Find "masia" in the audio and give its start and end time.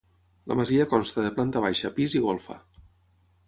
0.61-0.87